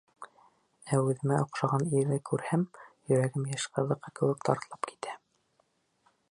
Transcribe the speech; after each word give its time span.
Ә 0.95 0.97
үҙемә 1.09 1.35
оҡшаған 1.41 1.85
ирҙе 1.99 2.17
күрһәм, 2.29 2.63
йөрәгем 3.11 3.45
йәш 3.53 3.67
ҡыҙҙыҡы 3.77 4.13
кеүек 4.21 4.43
дарҫлап 4.51 4.91
китә. 4.95 5.15